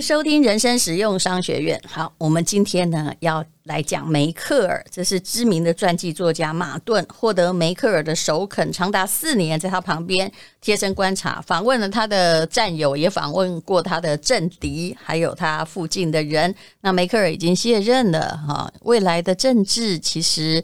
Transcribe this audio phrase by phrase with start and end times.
[0.00, 1.80] 收听人生实用商学院。
[1.86, 3.44] 好，我们今天呢要。
[3.66, 16.54] 来讲梅克尔，这是知名的传记作家马顿，获得梅克尔的首肯，长达四年，在他旁边贴身观察，访问了他的战友，也访问过他的政敌，还有他附近的人。
[16.82, 20.62] 那梅克尔已经卸任了，哈，未来的政治其实。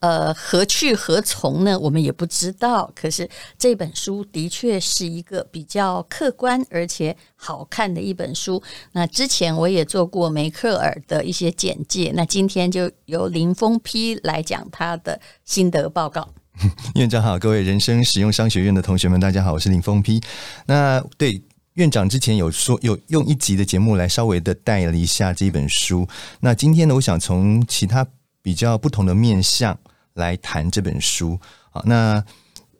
[0.00, 1.78] 呃，何去何从呢？
[1.78, 2.90] 我们也不知道。
[2.94, 3.28] 可是
[3.58, 8.62] 这本书的确是一个比较客观而且好看的一本书。
[8.92, 16.26] 那之前我也做过梅克尔的一些简介，那今天就由林峰批来讲他的心得报告。
[16.96, 20.18] 院长好，各位人生实用商学院的同学们，大家好，我是林峰批。
[20.64, 21.42] 那对
[21.74, 26.08] 院长之前有说有用一集的节目来稍微的带了一下这本书。
[26.40, 28.06] 那今天呢，我想从其他
[28.40, 29.78] 比较不同的面向。
[30.14, 31.38] 来谈这本书
[31.70, 32.22] 啊，那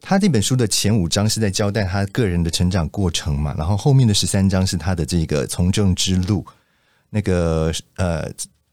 [0.01, 6.45] 他这本书的前五章是在交代他个人的成长过程嘛，然后后面的十三章是他的这个从政之路，
[7.11, 8.27] 那个呃，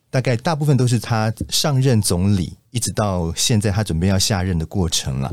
[0.09, 5.31] 大概大部分都是他上任总理，一直到现在他准备要下任的过程了。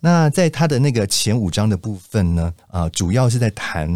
[0.00, 3.88] 那在他的那个前五章的部分呢，啊，主要是在谈，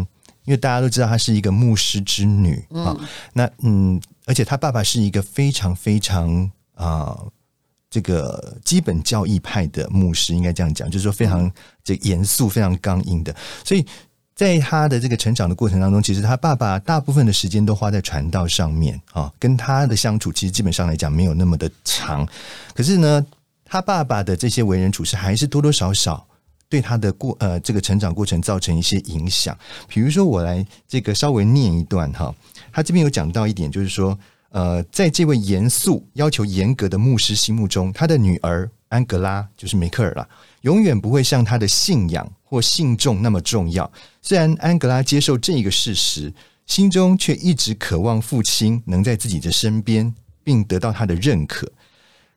[0.45, 2.97] 因为大家都知道她是一个牧师之女啊，
[3.33, 7.15] 那嗯，而且他爸爸是一个非常非常啊。
[7.89, 11.51] 这个基本教义派的牧师应该这样讲，就是说非常
[11.83, 13.35] 这严肃、非常刚硬的。
[13.63, 13.83] 所以
[14.35, 22.27] 在他的这个成长的过程当中，其实他爸爸大部分的时间都花在传道上面啊，跟他的相处其实基本上来讲没有那么的长。
[22.75, 23.25] 可是呢，
[23.65, 26.25] 他爸爸的这些为人处事还是多多少少
[26.69, 29.57] 对他的过呃这个成长过程造成一些影响。
[29.87, 32.33] 比如说，我来这个稍微念一段哈，
[32.71, 34.15] 他这边有讲到一点，就是说。
[34.49, 40.27] 呃，在这位严肃、要求严格的牧师心目中，他的女儿安格拉就是梅克尔了，
[40.61, 43.91] 永远不会像他的信仰或信众那么重要。
[44.21, 46.33] 虽然安格拉接受这一个事实，
[46.65, 51.71] 心中却一直渴望父亲能在自己的身边，并得到他的认可。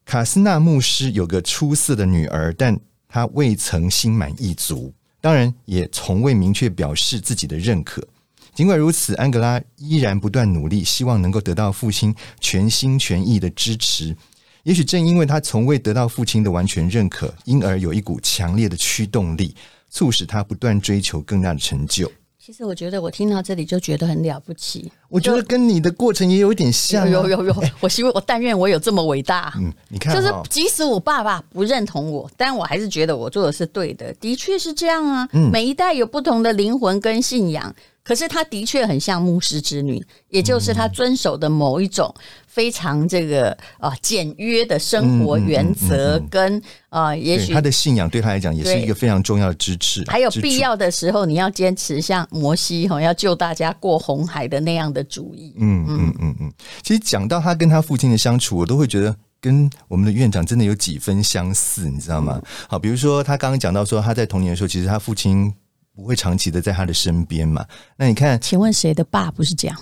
[0.05, 8.07] 卡斯纳牧师有个出色的女儿，但他未曾心满意足，当然也从未明确表示自己的认可。
[8.55, 14.15] 尽管如此，安格拉依然不断努力，希望能够得到父亲全心全意的支持。
[14.63, 19.57] 也许正因为他从未得到父亲的完全认可，因而有一股强烈的驱动力，
[19.89, 22.11] 促使他不断追求更大的成就。
[22.45, 24.91] 其实，我觉得我听到这里就觉得很了不起。
[25.09, 27.09] 我觉得跟你的过程也有一点像啊。
[27.09, 29.55] 有有有，有，我希望我但愿我有这么伟大。
[29.59, 34.13] 嗯，你看，就是即使我爸爸不认同我，但我还是觉得我做的是对的。
[34.15, 35.29] 的确是这样啊。
[35.35, 37.73] 嗯，每一代有不同的灵魂跟信仰。
[38.03, 42.13] 可是他的确很像牧师之女，也就是他遵守的某一种
[42.53, 50.05] 非常这个啊简约的生活原则，跟啊，也许他的信仰对他来讲也是一个非常重要的支持。
[50.07, 55.55] 还有必要的时候，你要坚持像摩西哈要救大家过红海的那样的主意。
[55.57, 56.53] 嗯嗯嗯嗯，
[56.83, 62.39] 其实讲到他跟他父亲的相处，我都会觉得跟我们的院长真的有几分相似，你知道吗？
[62.69, 65.51] 好，比如说他刚刚讲到说他在童年的时候，其实他父亲。
[65.95, 67.65] 不会长期的在他的身边嘛？
[67.97, 69.79] 那你看，请问谁的爸不是这样？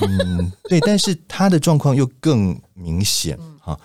[0.00, 3.78] 嗯，对， 但是他的状况又更明显哈。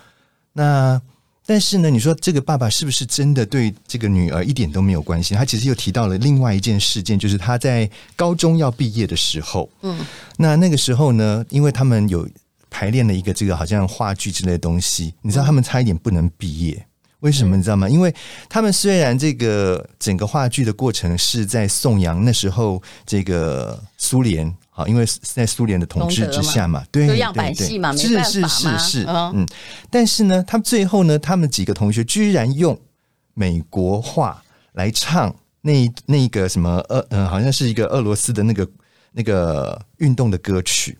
[0.52, 1.00] 那
[1.44, 5.36] 但是呢，你说这个爸爸是不是真的对这个女儿一点都没有关心？
[5.36, 10.04] 他其实又提到了另外一件事件，就是他在高中要毕业的时候，嗯，
[10.38, 12.28] 那那个时候呢，因为他们有
[12.70, 16.86] 排练了一个这个好像话剧之类的东西，你知道他们差一点不能毕业。
[17.26, 17.56] 为什么？
[17.56, 17.88] 你知道吗？
[17.88, 18.14] 因为
[18.48, 29.44] 他们虽然这个整个话剧的过程是在颂扬那时候这个苏联好，因为在苏联的统治之下嘛，对，样板戏嘛，是是是是，嗯，
[29.90, 32.78] 但是呢，他们最后呢，他们几个同学居然用
[33.34, 34.40] 美国话
[34.74, 38.68] 来唱那那个什么俄嗯，好像是一个俄罗斯的那个
[39.10, 40.96] 那个运动的歌曲，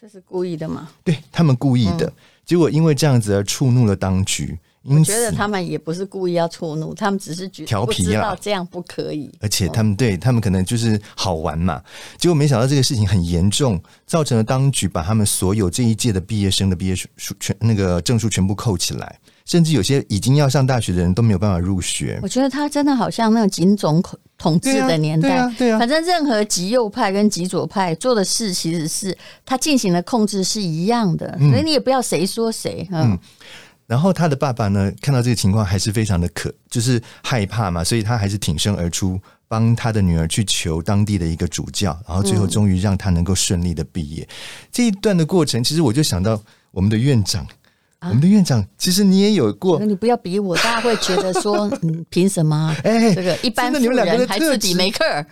[0.00, 0.88] 这是故意的吗？
[1.04, 2.12] 对，他们故意的，
[2.44, 4.58] 结果因为这样子而触怒了当局。
[4.84, 9.30] 我觉得他们也不是故意要触怒，他们只是觉得不知道这样不可以。
[9.40, 11.82] 而且他们对他们可能就是好玩嘛，
[12.16, 17.08] 结果没想到这个事情很严重，造成了当局把他们所有这一届的毕业生的毕业书
[17.38, 22.18] 全那个证书全部扣起来，甚至有些已经要上大学的人都没有办法入学。
[22.22, 24.02] 我觉得他真的好像那个警总
[24.38, 29.14] 统治的年代，对啊，对啊，反正任何极右派跟极左派做的事，其实是
[29.44, 33.18] 他进行的控制是一样的，所以你也不要谁说谁，嗯。
[33.88, 39.18] 然后他的爸爸呢，看到这个情况还是非常的可，就是害怕嘛，所以他还是挺身而出，
[39.48, 44.28] 帮他的女儿去求当地的一个主教，然后最后终于让他能够顺利的毕业。
[44.70, 46.40] 这一段的过程，其实我就想到
[46.70, 47.44] 我们的院长。
[48.00, 49.80] 我们的院长，其实你也有过。
[49.80, 52.74] 你不要逼我，大家会觉得说， 嗯，凭什么？
[52.84, 55.26] 哎，这个一般的你们两个还自己没课欸。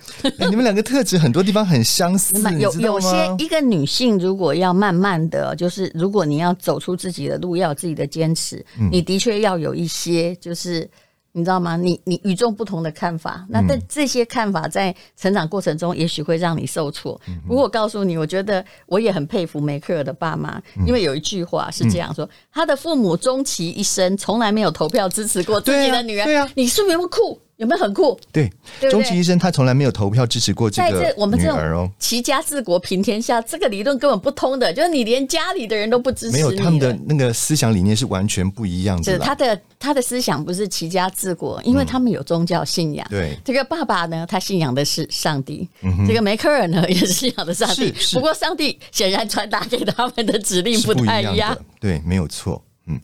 [0.49, 10.89] 你们两个特质很多地方很相似， 有有些一个女性如果要慢慢的就是，如果你要走出自己的路，要有自己的坚持，你的确要有一些就是。
[11.37, 11.77] 你知道吗？
[11.77, 17.19] 你你与众不同的看法，那但这些看法在成长过程中，也许会让你受挫。
[17.47, 26.25] 不过我告诉你，我觉得我也很佩服梅克尔的爸妈，因为有一句话是这样说：他的父母终其一生从来没有投票支持过自己的女儿。
[26.25, 27.39] 对啊，你是不是不酷？
[27.57, 28.17] 有没有很酷？
[28.31, 28.51] 对，
[28.89, 31.13] 终其一生，他从来没有投票支持过这个女儿哦。
[31.17, 36.37] 我们这种齐家治国平天下这个理论根本不通的，就是你连家里的人都不支持。
[36.37, 39.11] 没有，他们的那个思想理念是完全不一样的。
[39.11, 43.07] 是他的他的思想不是齐家治国，因为他们有宗教信仰。
[43.09, 45.67] 对，这个爸爸呢，他信仰的是上帝。
[46.07, 47.91] 这个梅克尔呢，也是信仰的上帝。
[48.13, 51.57] 不过上帝显然传达给他们的指令不太一样。
[51.79, 52.63] 对，没有错。
[52.85, 52.99] 嗯，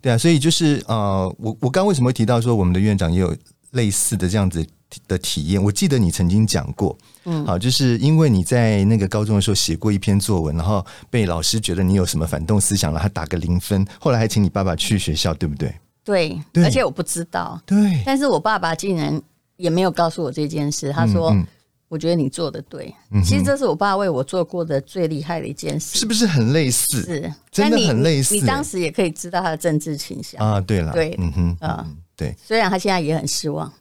[0.00, 3.36] 对啊，所以就是呃，我我刚为什么会提到说我们的院长也有。
[3.72, 4.64] 类似的这样子
[5.06, 15.74] 的体验，我记得你曾经讲过，嗯，好，就是因为你在那个高中的时候写过一篇作文，然后被老师觉得你有什么反动思想了，他打个零分，后来还请你爸爸去学校，对不对？
[16.02, 19.20] 对，对，而且我不知道，对，但是我爸爸竟然
[19.56, 21.46] 也没有告诉我这件事，他说，嗯嗯、
[21.88, 27.02] 我觉得你做的对，嗯、其实这是我爸为我做过的最厉害的一件事，是不是很类似？
[27.02, 28.34] 是，真的很类似。
[28.34, 30.40] 你，你当时也可以知道他的政治倾向。
[30.40, 31.86] 啊，对了，对，嗯哼，啊，
[32.18, 33.72] 对，虽然他现在也很失望。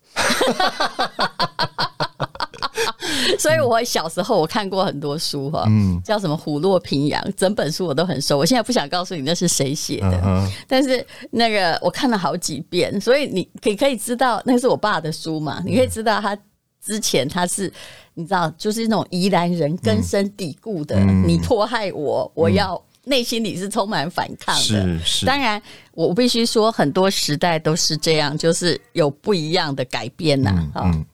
[3.40, 8.38] 所以，我小时候我看过很多书哈，嗯，叫什么《虎落平阳》，整本书我都很熟。
[8.38, 15.62] 我现在不想告诉你那是谁写的，嗯、但是那个我看了好几遍，所以你可以可以知道那是我爸的书嘛？
[15.66, 16.38] 你可以知道他
[16.84, 17.72] 之前他是
[18.14, 24.62] 你知道，就是那种宜兰人根深蒂固的，嗯、你迫害我，我要内心里是充满反抗的。
[24.62, 25.62] 是是，当然
[26.06, 30.84] 我必须说，很多时代都是这样，就是有不一样的改变呐，啊。
[30.86, 31.06] 嗯嗯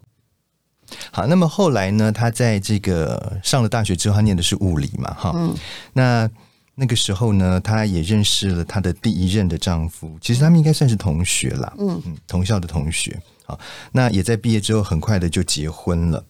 [1.09, 2.11] 好，那么后来呢？
[2.11, 5.31] 他在这个上了大学之后，他念的是物理嘛，哈。
[5.35, 5.55] 嗯。
[5.93, 6.29] 那
[6.75, 10.17] 那个时候呢，他也认识了他的第一任的丈夫。
[10.19, 13.17] 其实他们应该算是同学啦，嗯嗯，同校的同学。
[13.45, 13.57] 好，
[13.93, 16.23] 那也在毕业之后很快的就结婚了。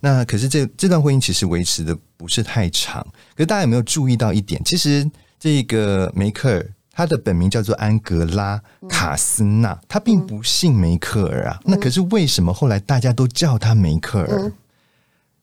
[0.00, 3.00] 那可是这这段婚姻其实维持的不是太长。
[3.36, 4.60] 可是大家有没有注意到一点？
[4.64, 5.08] 其实
[5.38, 6.68] 这个梅克尔。
[6.92, 11.58] 他的本名叫做安格拉卡斯纳，他并不姓梅克尔啊。
[11.64, 14.52] 那可是为什么后来大家都叫他梅克尔？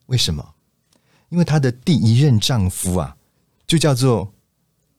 [0.06, 0.44] 为什么？
[1.30, 3.16] 因为她的第一任丈夫啊，
[3.68, 4.34] 就叫做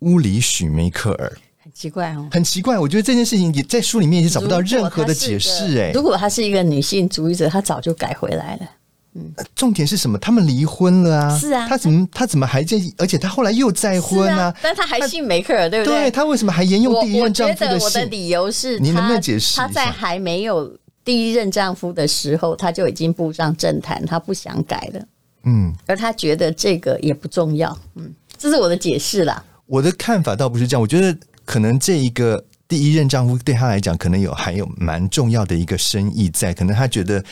[0.00, 1.38] 乌里许梅克尔。
[1.58, 2.78] 很奇怪哦，很奇怪。
[2.78, 5.76] 我觉得这件事情也在书里面也找不到任何的解释。
[5.80, 8.70] 哎，如果她是一个女性主义者，她早就改回来了。
[9.14, 10.16] 嗯，重点是什么？
[10.18, 11.36] 他们离婚了啊！
[11.38, 12.76] 是啊，他怎么他怎么还在？
[12.96, 14.44] 而且他后来又再婚啊！
[14.44, 16.02] 啊但他还信梅克尔，对不对？
[16.02, 17.86] 对，他为什么还沿用第一任丈夫的姓？
[17.86, 19.56] 我觉得我的理由是，你能不能解释？
[19.56, 20.72] 他在还没有
[21.04, 25.04] 第一任丈夫的时候，他就已经步上政坛，他不想改了。
[25.42, 27.76] 嗯，而他觉得这个也不重要。
[27.96, 29.42] 嗯，这是我的解释啦。
[29.66, 32.44] 我的看法倒不是这样，我觉得可能这一个。
[32.70, 37.22] 第一任丈夫对她来讲，可能有还有蛮重要的一个深意在，可能她觉得，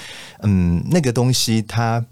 [0.42, 2.04] 嗯，那个东西他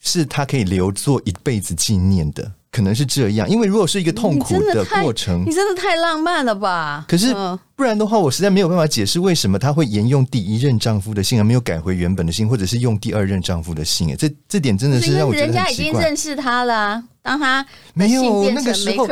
[0.00, 3.50] 是她可以留作一辈子纪念的，可能是这样。
[3.50, 7.04] 因为如果是一个痛苦的过程，你真，的太浪漫了吧？
[7.08, 7.34] 可是
[7.74, 14.16] 不然的话，我实在没有办法解释为什么她会沿用第一任丈夫的姓，而没有改回原本的姓，或者是用第二任丈夫的姓。
[14.16, 15.46] 这这点真的是让我觉得。
[15.46, 17.02] 人家已经认识他了。
[17.28, 19.06] 当他没有那个时候，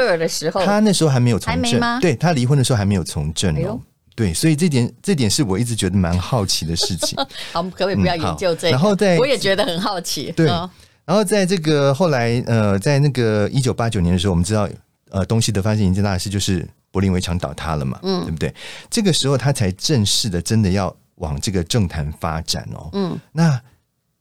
[0.64, 3.78] 他那时候还没有从政，对，他离婚的时候还没有从政哦。
[3.78, 7.14] 哎、对，所以这点这点是我一直觉得蛮好奇的事情。
[7.52, 8.70] 好，我们可不可以不要研究这个？
[8.70, 10.32] 嗯、然后在我也觉得很好奇。
[10.32, 10.70] 对，哦、
[11.04, 14.66] 然后在这个后来呃，在那个一九八九年的时候，我们知道
[15.10, 18.54] 呃，东西德发生一件大事，就是柏林围墙倒塌了嘛，嗯，对不对？
[18.88, 22.88] 这个时候他才正式的真的要往这个政坛发展哦。
[22.94, 23.60] 嗯，那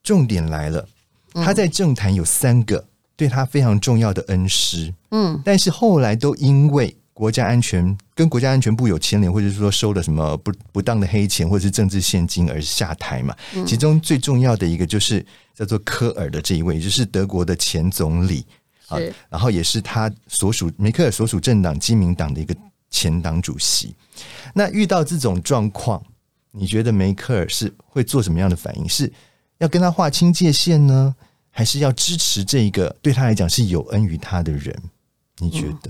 [0.04, 0.86] 重点来了，
[1.36, 2.84] 他在政坛有三个。
[3.16, 13.34] 对他非常重要的恩师，嗯，但是后来都因为国家安全跟国家安全部有牵连，或者是说收了什么不不当的黑钱或者是政治献金而下台嘛。
[13.56, 18.46] 嗯、其中最重要的一个就是叫做科尔的这一位，就是德国的前总理
[18.88, 18.98] 啊，
[19.30, 22.54] 然后也是他所属梅克尔所属政党基民党的一个
[22.90, 23.96] 前党主席。
[24.54, 26.04] 那遇到这种状况，
[26.52, 28.90] 你觉得梅克尔是会做什么样的反应？
[28.90, 29.10] 是
[29.60, 31.16] 要跟他划清界限呢？
[31.58, 34.76] 还是要支持这一个对他来讲是有恩于他的人？
[35.38, 35.90] 你觉得？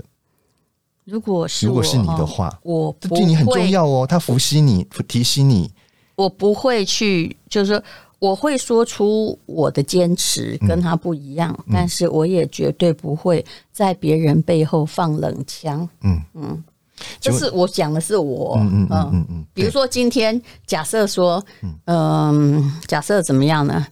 [1.04, 4.06] 如果是如果是你的话，我不对你很重要哦。
[4.06, 5.68] 他伏羲你，提醒你，
[6.14, 7.82] 我不会去，就是说，
[8.20, 15.88] 我会说出我的坚持跟他不一样，嗯、但是我也绝对不会在别人背后放冷枪。
[16.02, 16.64] 嗯嗯，
[17.20, 23.84] 就是我讲的是我，嗯嗯嗯嗯，嗯比如说今天假设说，嗯、呃，假设怎么样呢？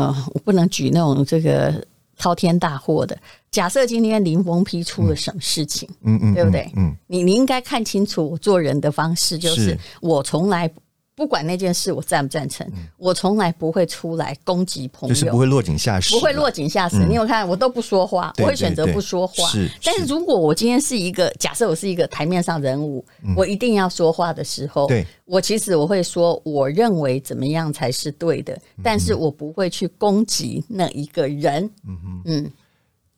[0.00, 1.84] 呃，我不能举那种这个
[2.16, 3.16] 滔天大祸的。
[3.50, 6.70] 假设今天林峰批出了什么事情，嗯嗯，对不对？
[6.76, 10.70] 嗯，你你应该看清楚我做人的方式，就是我从来
[11.16, 17.04] 不管那件事我赞不赞成，我从来不会出来攻击朋友，就是不会落井下石，不会落井下石。
[17.06, 19.48] 你有看我都不说话，我会选择不说话。
[19.48, 23.04] 是，但是如果我今天是一个假设我是一个台面上人物，
[23.36, 31.68] 我一定要说话的时候，对，我其实我会说我认为怎么样才是对的，但是我不会去攻击那一个人。
[31.86, 32.50] 嗯嗯。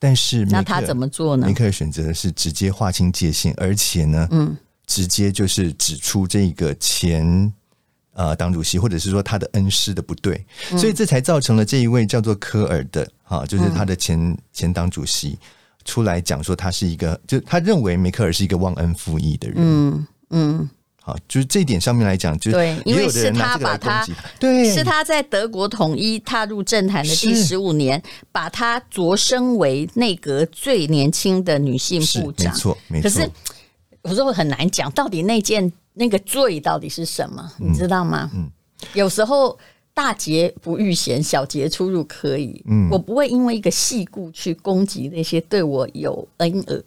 [0.01, 1.47] 但是那他怎么做呢？
[1.47, 7.53] 梅克尔选择的是直接划清界限，而且呢，嗯，直接就是指出这个前
[8.15, 15.39] 呃党主席或者是说他的恩师的不对，嗯、所以这才造成了这一位叫做科尔的哈，就是他的前、嗯、前党主席
[15.85, 20.59] 出来讲说他是一个，就他认为梅克尔是一个忘恩负义的人，嗯嗯。
[20.59, 20.71] 嗯
[21.05, 24.07] 好，就是这一点上面来讲，就对，因为是他把他，
[24.39, 24.85] 对，是。
[24.85, 28.01] 他在德国统一踏入政坛的第十五年，
[28.31, 32.53] 把他擢升为内阁最年轻的女性部长。
[32.53, 33.11] 没错，没错。
[33.11, 33.31] 可是
[34.05, 38.31] 有时候很难讲，到底那件那个罪到底是什么，你知道吗？
[38.35, 38.51] 嗯，
[38.95, 39.59] 有时候
[39.95, 42.63] 大节不遇贤，小节出入可以。
[42.67, 46.85] 嗯，我不会因为一个细故去攻击那些对我有恩义。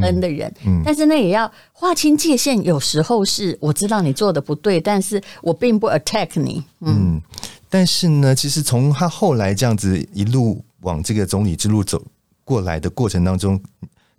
[0.00, 2.62] 恩的人，嗯，但是那也要划清界限。
[2.62, 6.62] 有时候是我知道你做的不对，但是我并不 attack 你。
[6.82, 7.22] 嗯，嗯，
[7.68, 12.00] 但是呢，其实从他后来这样子一路往这个总理之路走
[12.44, 13.60] 过来的过程当中，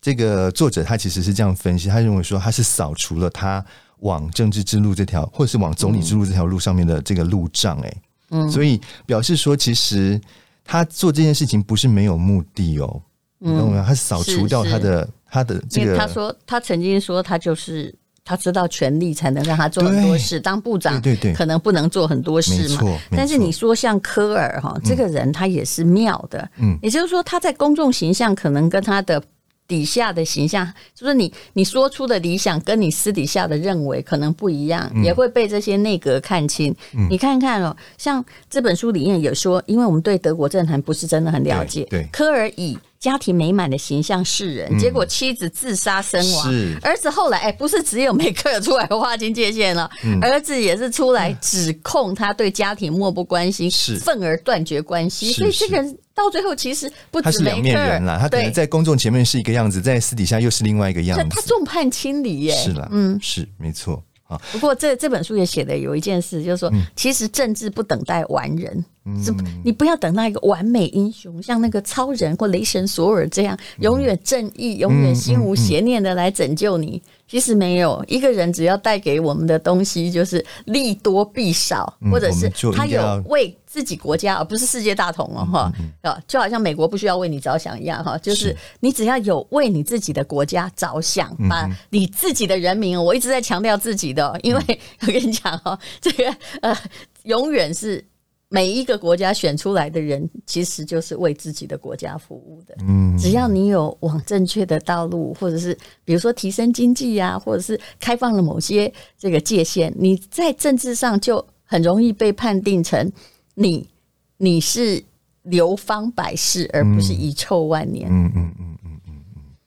[0.01, 3.65] 这个作者他其实是这样分析，他认为说他是扫除了他
[4.03, 7.77] 往政治之路这条，或者是往总理之路这条路上面的这个路障。
[7.79, 7.93] 哎，
[8.29, 10.21] 嗯，所以表示说，其实
[10.63, 13.01] 他做这件事情不是没有目的哦。
[13.41, 15.09] 嗯，他扫除掉他的。
[15.33, 17.91] 他的这个，他说他曾经说他就是
[18.23, 22.99] 他知道权力才能让他做很多事，当部长对对，可能不能做很多事嘛。
[23.09, 29.19] 但是你说像科尔哈这个人，他也是妙的，嗯，也就是说他在公众形象可能跟他的
[29.67, 36.75] 底下的形象，就是你你说出的理想跟你私底下的认为可能不一样，也会被这些内阁看清。
[37.09, 42.77] 你看看哦，像这本书里面有说，因为我们对德国政坛不是真的很了解，对科尔以。
[43.03, 46.49] 家庭美满的形象示人，结果妻子自杀身亡。
[46.49, 49.91] 是儿子后来哎，不是只有梅克尔出来划清界限了，
[50.21, 55.33] 儿子也是出来指控他对家庭漠不关心，是愤而断绝关系。
[55.33, 61.25] 所以这个人到最后其实不止是两面人了，他可能在公众前面是一个样子，在私底下又是另外一个样子。
[61.29, 64.41] 他众叛亲离耶，是了，嗯，是没错啊。
[64.53, 68.85] 不过这这本书也写的有一件事，就是说，其实政治不等待完人。
[69.21, 69.33] 是，
[69.63, 77.01] 你不要等到一个完美英雄，像那个超人或雷神索尔这样，永远正义、永远心无邪念的来拯救你。
[77.27, 96.77] 其实没有一个人，只要带给我们的东西就是利多弊少，或者是他有为自己国家，而不是世界大同哦，哈，啊，就好像美国不需要为你着想一样，哈，就是你只要有为你自己的国家着想，把你自己的人民，我一直在强调自己的，因为 我跟你讲哦，这个呃，
[97.23, 98.05] 永远是。
[98.53, 102.75] 每一个国家选出来的人，其实就是为自己的国家服务的。
[102.87, 113.11] 嗯，只要你有往正确的道路，或者是比如说提升经济呀，或者是开放了某些这个界限，你在政治上就很容易被判定成
[113.55, 113.89] 你
[114.37, 115.03] 你是
[115.41, 118.07] 流芳百世，而不是遗臭万年。
[118.07, 118.55] 嗯嗯嗯。
[118.59, 118.72] 嗯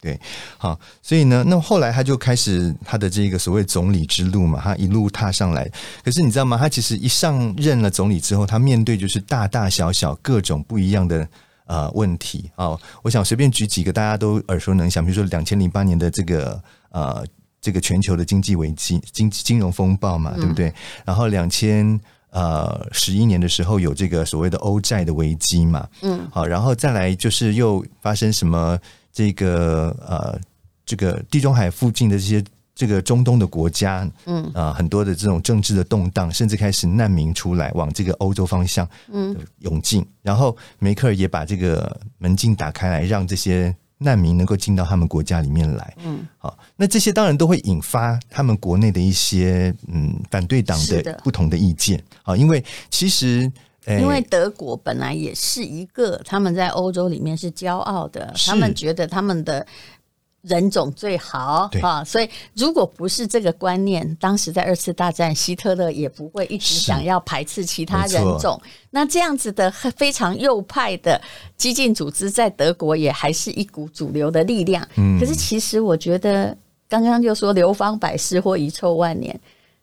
[0.07, 0.21] 对，
[0.57, 5.69] 好，所以呢，那后来他就开始他的这个所谓总理之路嘛，他一路踏上来。
[6.05, 6.57] 可是你知道吗？
[6.57, 11.29] 他其实一上任了总理之后，他面对就是大大小小各种不一样的
[11.67, 12.79] 呃问题啊。
[13.03, 17.27] 我想随便举几个大家都耳熟能详，比如说两千零八年的这个呃
[17.61, 20.69] 这个全球的经济危机、经金融风暴嘛，对不对？
[20.69, 20.75] 嗯、
[21.07, 21.99] 然后两千
[22.31, 28.79] 呃十一年的时候有这个所谓的欧债的危机嘛，嗯，好，然后再来就是又发生什么？
[29.17, 30.39] 这个呃，
[30.85, 32.45] 这个地中海附近的这些
[32.75, 34.45] 这个中东的国家，嗯。
[34.49, 39.35] 啊、呃，很多的这种政治的动荡，甚至开始难民出来往这个欧洲方向嗯。
[39.61, 51.99] 涌进，嗯、然后梅克尔也把这个门禁打开来，让这些难民能够进到他们国家里面来，嗯，好，那这些当然都会引发他们国内的一些嗯反对党的不同的意见。
[52.23, 53.51] 啊，因为其实。
[53.87, 59.65] 因为德国本来也是一个他们在欧洲里面是骄傲的，他们觉得他们的
[60.43, 68.61] 人种最好啊，所以如果不是这个观念，当时在二次大战，希特勒也不会一直想要排斥其他人种。
[68.91, 71.21] 那这样子的非常右派的
[71.57, 74.87] 激进组织，在德国也还是一股主流的力量。
[74.97, 76.57] 嗯，可是其实我觉得，
[76.89, 79.39] 刚刚就说流芳百世或遗臭万年，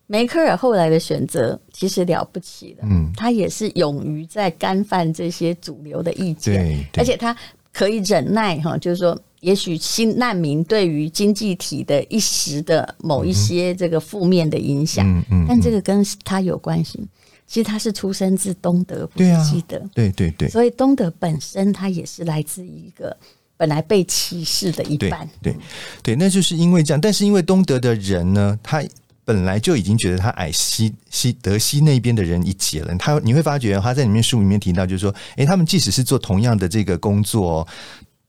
[0.07, 2.83] 梅克尔后来的选择其实了不起的。
[2.83, 7.35] 嗯，他也是勇于在干犯这些主流的意见，而且他
[7.71, 9.19] 可以忍耐哈，就是说。
[9.43, 17.05] 也许新难民对于经济体的一时的某一些这个负面的影响，嗯嗯，但这个跟他有关系。
[17.45, 23.13] 其实他是出生自东德，不是西德，对对对，所以东德本身他也是来自一个
[23.57, 25.53] 本来被歧视的一半，对
[26.01, 27.01] 对，那就是因为这样。
[27.01, 28.81] 但是因为东德的人呢，他
[29.25, 32.95] 本来就已经觉得他矮西西德西那边的人一截了。
[32.97, 37.67] 他你会发觉他在里面书里面提到，就是说，诶，他们即使是做同样的这个工作。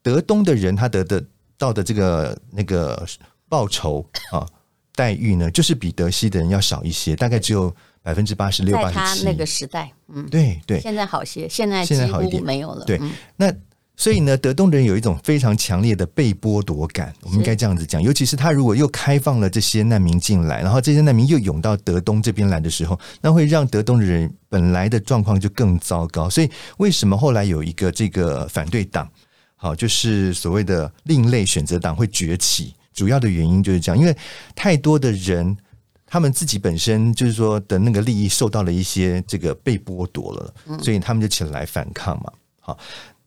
[0.02, 1.24] 德东的人，他得的
[1.56, 3.06] 到的这个那个
[3.48, 4.46] 报酬啊
[4.94, 8.76] 待遇呢，就是比德西的人要少一些，大概只有百分之八十六。
[8.76, 12.84] 在他那个时代，嗯，对对，现在好些，现在现在好一点没有了。
[12.84, 13.00] 对，
[13.36, 13.50] 那
[13.96, 18.02] 所以呢，德东的人有一种非常强烈的被剥夺感，我们应该这样子讲。
[18.02, 26.28] 尤其是他如果又开放了这些难民进来，然后这些难民又涌到德东这边来的时候，那会让德东的人本来的状况就更糟糕。
[26.28, 29.08] 所以为什么后来有一个这个反对党？
[29.56, 34.14] 好，就是所谓的另类选择党会崛起，主要的原因就是这样，因为
[34.56, 35.56] 太多的人，
[36.04, 42.32] 他们自己本身就是说的那个利益受到了一些这个被剥夺了，所以他们就起来反抗嘛。
[42.60, 42.78] 好，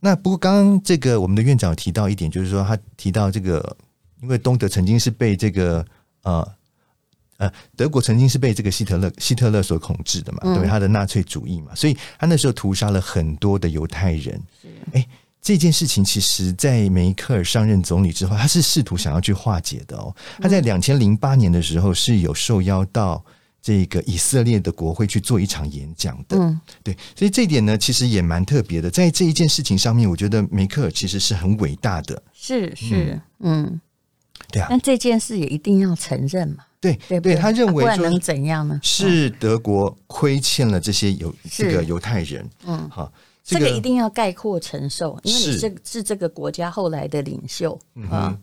[0.08, 3.76] 那不过刚刚这个我们的院长提到一点，就是说他提到这个，
[4.22, 5.86] 因为东德曾经是被这个
[6.24, 6.48] 呃
[7.36, 14.42] 呃德国曾经是被这个希特勒希特勒所控制的嘛，对他的纳粹主义嘛，所以他那时候屠杀了很多的犹太人，
[14.94, 15.06] 哎。
[15.40, 20.14] 这件事情其实，在梅克尔上任总理之后，他是试图想要去化解的哦。
[20.42, 23.24] 他在两千零八年的时候是有受邀到
[23.68, 26.38] 这个以色列的国会去做一场演讲的。
[26.38, 28.90] 嗯，对，所以这一点呢，其实也蛮特别的。
[28.90, 32.24] 在这一件事情上面，我觉得梅克尔其实是很伟大的。
[32.32, 33.82] 是是，嗯，嗯
[34.54, 34.68] 对啊。
[34.70, 36.64] 但这件事也一定要承认嘛？
[36.80, 38.80] 对对对，他认为说能怎样呢？
[38.82, 42.50] 是德国亏欠了这些犹这个犹太人。
[42.66, 43.12] 嗯，好。
[43.44, 47.78] 这个一定要概括承受，因为你这是这个国家后来的领袖
[48.10, 48.34] 啊。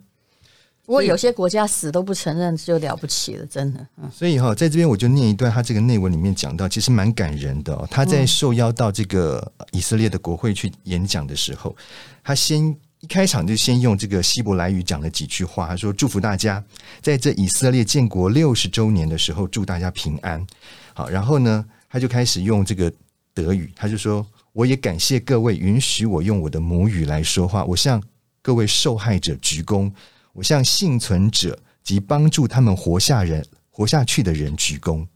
[0.85, 3.87] 不过有些国家死都不承认就了不起了，真的。
[4.13, 7.89] 所以哈，在这边我就念一段他这个内文里面讲到，其实蛮感人的哦。
[7.91, 11.75] 他在受邀到这个以色列的国会去演讲的时候，
[12.23, 16.63] 他先一开场就先用这个希伯来语讲了几句话，他说：“祝福大家
[17.01, 20.47] 在这以色列建国六十周年的时候，祝大家平安。”
[20.93, 22.93] 好，然后呢，他就开始用这个
[23.33, 24.27] 德语，他就说。
[24.55, 27.65] 我也感谢各位允许我用我的母语来说话。
[27.65, 28.01] 我向
[28.41, 29.91] 各位受害者鞠躬，
[30.35, 35.07] 我向幸存者及帮助他们活下人活下去的人鞠躬。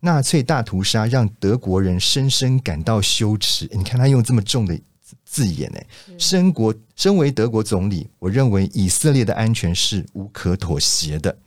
[0.00, 3.68] 纳粹大屠杀让德国人深深感到羞耻。
[3.72, 4.76] 你看他用这么重的
[5.24, 5.86] 字眼，哎，
[6.18, 11.38] 身国身为德国总理，我认为以色列的安全是无可妥协的。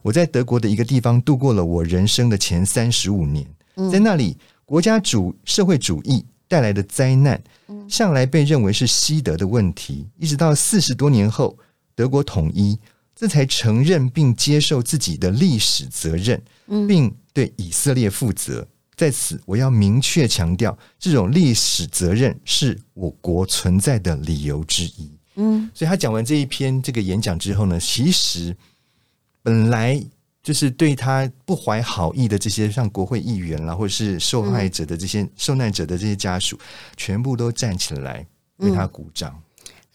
[0.00, 3.46] 我在德国的一个地方度过了我人生的前三十五年，
[3.92, 6.24] 在那里，国家主社会主义。
[6.48, 7.42] 带来的灾难，
[7.88, 10.06] 向来被认为是西德的问题。
[10.18, 11.56] 一直到四十多年后，
[11.94, 12.78] 德国统一，
[13.14, 16.42] 这才承认并接受自己的历史责任，
[16.86, 18.66] 并对以色列负责。
[18.94, 25.10] 在此，我要明确强调，这种历史责任是我国存在的理由之一。
[25.36, 28.56] 嗯，所以他讲完这一篇这个演讲之后呢，其实
[29.42, 30.04] 本来。
[30.44, 36.58] 就是对他不怀好意的这些像国会议员啦，或者是受害者的这些受难者的这些家属，
[36.96, 38.26] 全部都站起来
[38.56, 39.40] 为他鼓掌。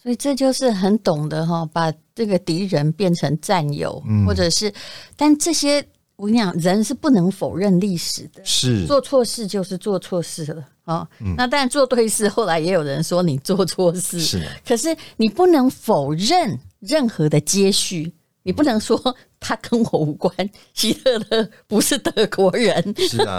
[0.02, 4.72] 所以这就是很懂得哈，把这个敌人变成战友，或者是，
[5.16, 8.86] 但这些我跟你讲，人是不能否认历史的，是。
[8.86, 11.08] 做错事就是做错事了啊。
[11.36, 18.14] 那但做对事，后来也有人说你做错事，是，可是你不能否认任何的接续。
[18.44, 18.98] 你不能说
[19.40, 20.32] 他跟我无关，
[20.74, 22.96] 希特勒不是德国人。
[22.98, 23.38] 是啊，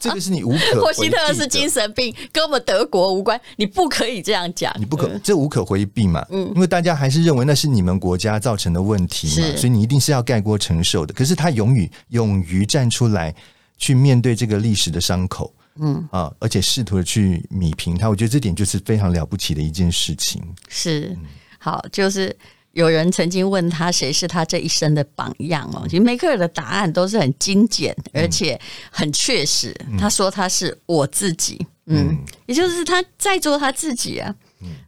[0.00, 0.80] 这个是你无可。
[0.80, 4.72] 或希特勒是精神病，跟我们德国无关，你不可以这样讲。
[4.78, 6.24] 你不可，这无可回避嘛。
[6.30, 11.12] 嗯，因为大家还是认为那是你们国家造成的问题嘛，所以你一定是要盖锅承受的。
[11.12, 13.34] 可是他勇于勇于站出来
[13.76, 20.40] 去面对这个历史的伤口，嗯啊，而且试图的去米平它，我觉得这点就是非常了不起的一件事情。
[20.68, 21.16] 是，
[21.58, 22.34] 好，就是。
[22.72, 28.58] 有人曾经问他谁是他这一生的榜样哦，其实梅克尔的答案都是很精简，而且
[28.90, 29.76] 很确实。
[29.98, 34.34] 他说他是我自己，嗯，也就是他在做他自己啊。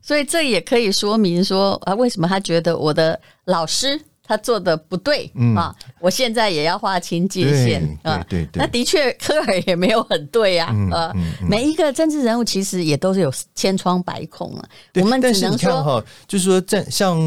[0.00, 5.74] 所以这也可以说明说啊，为什么他觉得我的老师他做的不对、嗯、啊？
[6.00, 8.24] 我现在也要划清界限啊。
[8.28, 10.70] 对对，对，那的确科尔也没有很对啊。
[10.72, 11.14] 嗯、呃、
[11.46, 14.64] 每一个政治人物其实也都是有千疮百孔啊。
[14.94, 17.20] 我们只能说哈，就是说在像。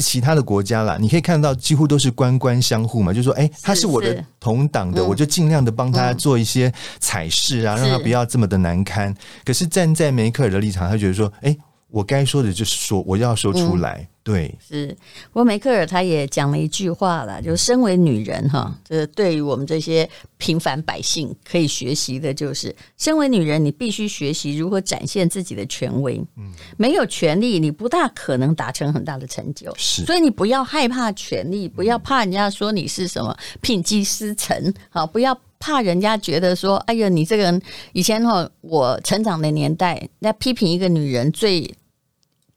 [0.00, 9.14] 其他的国家啦，你可以看到几乎都是官官相护嘛，就是说，哎、欸，他是我的同党的，嗯、我就尽量的帮他做一些彩事啊，嗯、让他不要这么的难堪。
[9.44, 11.58] 可是站在梅克尔的立场，他觉得说，哎、欸。
[11.92, 13.98] 我该说的就是说，我要说出来。
[13.98, 14.96] 嗯、对，是。
[15.32, 26.22] 不过梅克尔他也讲了一句话了，就是身为女人哈，这对于我们这些平凡百姓可以学习的，就是身为女人，你必须学习如何展现自己的权威。
[26.36, 29.74] 嗯，没有权利，你不大可能达成很大的成就。
[29.76, 37.62] 是，所以你不要害怕权利，不要怕人家说你是什么牝鸡司晨，好，不要怕人家觉得说，哎呀，你这个人
[37.92, 41.74] 以前哈，我成长的年代，那批评一个女人最。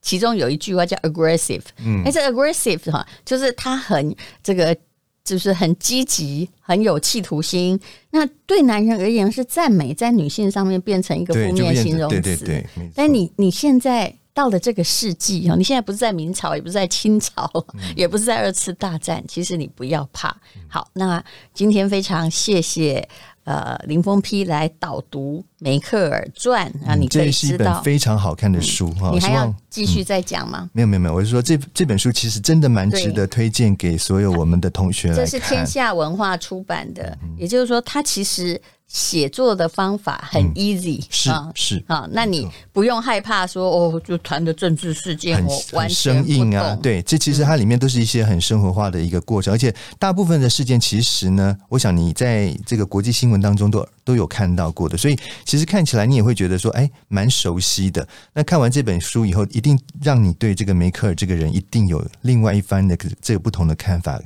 [0.04, 4.76] 其中有一句话叫 aggressive，嗯，哎，这 aggressive 哈，就是他很这个，
[5.24, 7.80] 就是很积极，很有企图心。
[8.12, 12.22] 那对男人而言是赞美，在女性上面变成一个负面形容词。
[12.22, 12.66] 对对对。
[12.94, 17.50] 但你你现在到了这个世纪哈，你现在不是在明朝，也不是在清朝，
[17.96, 19.24] 也不是在二次大战。
[19.26, 20.36] 其实你不要怕。
[20.68, 23.08] 好，那今天非常谢谢。
[23.44, 29.10] 呃，林峰批来导读《梅克尔传》啊，你可以知道，这是一本非常好看的书哈。
[29.10, 30.70] 嗯、你还要继续再讲吗？
[30.74, 35.26] 没有没有没有，我是说这这本书其实真的蛮值得推荐给所有我们的同学来看。
[35.26, 38.62] 这是天下文化出版的，嗯、也就是说，它其实。
[38.94, 46.78] 写作的方法很 easy，嗯、是啊是啊，那你不用害怕说哦，就谈的政治事件，我完全很生硬啊。
[46.82, 58.08] 对，这其实它里面都是一些很生活化的一个过程，嗯、而且大部分的事件其实呢，我想你在这个国际新闻当中都都有看到过的，所以其实看起来你也会觉得说，哎，蛮熟悉的。
[58.32, 64.22] 那看完这本书以后，一定让你对这个梅克尔这个人一定有另外一番的这个不同的看法。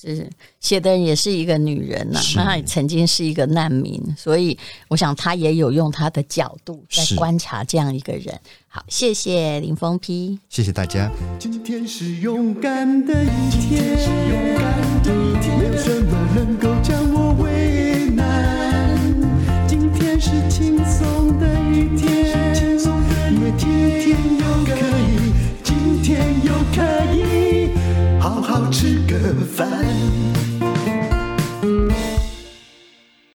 [0.00, 4.56] 是写的也是一个女人呐、啊，她也曾经是一个难民，所以
[4.88, 8.38] 我想她也有用她的角度在观察这样一个人。
[8.68, 11.10] 好，谢谢林峰批，谢谢大家。
[11.38, 18.96] 今天是勇敢的一天，是勇敢的一天，没有什么能够将我为难。
[19.68, 23.68] 今天是轻松的一天，是轻松的一天，因为今
[24.00, 24.39] 天。
[29.60, 30.19] 拜